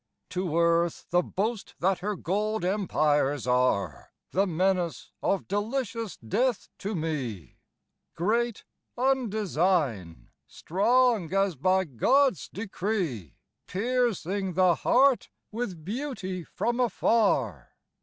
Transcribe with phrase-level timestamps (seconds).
[0.31, 6.95] To earth the boast that her gold empires are, The menace of delicious death to
[6.95, 7.59] me,
[8.15, 8.65] Great
[8.97, 13.37] Undesign, strong as by God's decree,
[13.67, 17.73] Piercing the heart with beauty from afar!